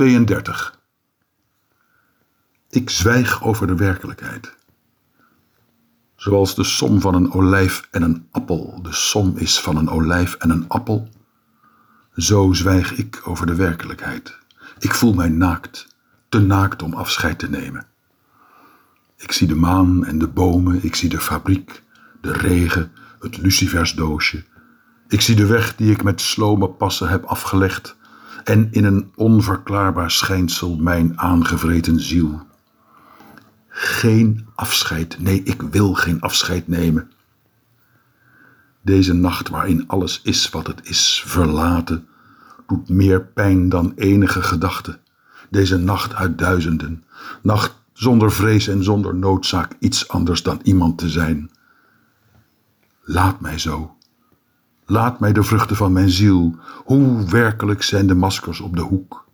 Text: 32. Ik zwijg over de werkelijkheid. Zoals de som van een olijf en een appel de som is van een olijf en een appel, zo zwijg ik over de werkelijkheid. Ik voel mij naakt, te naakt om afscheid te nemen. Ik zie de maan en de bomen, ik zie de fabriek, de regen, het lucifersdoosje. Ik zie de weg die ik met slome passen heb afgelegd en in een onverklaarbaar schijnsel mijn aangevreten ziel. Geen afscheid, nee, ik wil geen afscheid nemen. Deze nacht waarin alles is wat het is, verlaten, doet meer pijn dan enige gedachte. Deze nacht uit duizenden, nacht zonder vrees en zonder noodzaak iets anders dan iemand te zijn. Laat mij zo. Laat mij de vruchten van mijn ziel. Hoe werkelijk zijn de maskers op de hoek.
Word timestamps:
32. 0.00 0.78
Ik 2.70 2.90
zwijg 2.90 3.44
over 3.44 3.66
de 3.66 3.74
werkelijkheid. 3.74 4.56
Zoals 6.16 6.54
de 6.54 6.64
som 6.64 7.00
van 7.00 7.14
een 7.14 7.32
olijf 7.32 7.88
en 7.90 8.02
een 8.02 8.26
appel 8.30 8.82
de 8.82 8.92
som 8.92 9.32
is 9.36 9.60
van 9.60 9.76
een 9.76 9.88
olijf 9.88 10.34
en 10.34 10.50
een 10.50 10.68
appel, 10.68 11.08
zo 12.14 12.52
zwijg 12.52 12.96
ik 12.96 13.20
over 13.24 13.46
de 13.46 13.54
werkelijkheid. 13.54 14.38
Ik 14.78 14.94
voel 14.94 15.14
mij 15.14 15.28
naakt, 15.28 15.96
te 16.28 16.38
naakt 16.38 16.82
om 16.82 16.94
afscheid 16.94 17.38
te 17.38 17.50
nemen. 17.50 17.86
Ik 19.16 19.32
zie 19.32 19.46
de 19.46 19.54
maan 19.54 20.04
en 20.04 20.18
de 20.18 20.28
bomen, 20.28 20.84
ik 20.84 20.94
zie 20.94 21.08
de 21.08 21.20
fabriek, 21.20 21.82
de 22.20 22.32
regen, 22.32 22.92
het 23.18 23.36
lucifersdoosje. 23.36 24.44
Ik 25.08 25.20
zie 25.20 25.36
de 25.36 25.46
weg 25.46 25.76
die 25.76 25.90
ik 25.90 26.02
met 26.02 26.20
slome 26.20 26.68
passen 26.68 27.08
heb 27.08 27.24
afgelegd 27.24 27.98
en 28.44 28.68
in 28.70 28.84
een 28.84 29.12
onverklaarbaar 29.14 30.10
schijnsel 30.10 30.76
mijn 30.76 31.20
aangevreten 31.20 32.00
ziel. 32.00 32.40
Geen 33.68 34.46
afscheid, 34.54 35.16
nee, 35.18 35.42
ik 35.42 35.62
wil 35.62 35.94
geen 35.94 36.20
afscheid 36.20 36.68
nemen. 36.68 37.10
Deze 38.82 39.12
nacht 39.12 39.48
waarin 39.48 39.88
alles 39.88 40.20
is 40.22 40.50
wat 40.50 40.66
het 40.66 40.80
is, 40.88 41.22
verlaten, 41.26 42.06
doet 42.66 42.88
meer 42.88 43.22
pijn 43.24 43.68
dan 43.68 43.92
enige 43.96 44.42
gedachte. 44.42 44.98
Deze 45.50 45.76
nacht 45.76 46.14
uit 46.14 46.38
duizenden, 46.38 47.04
nacht 47.42 47.74
zonder 47.92 48.32
vrees 48.32 48.68
en 48.68 48.84
zonder 48.84 49.14
noodzaak 49.14 49.72
iets 49.78 50.08
anders 50.08 50.42
dan 50.42 50.60
iemand 50.62 50.98
te 50.98 51.08
zijn. 51.08 51.50
Laat 53.02 53.40
mij 53.40 53.58
zo. 53.58 53.96
Laat 54.90 55.20
mij 55.20 55.32
de 55.32 55.42
vruchten 55.42 55.76
van 55.76 55.92
mijn 55.92 56.10
ziel. 56.10 56.54
Hoe 56.84 57.24
werkelijk 57.24 57.82
zijn 57.82 58.06
de 58.06 58.14
maskers 58.14 58.60
op 58.60 58.76
de 58.76 58.82
hoek. 58.82 59.24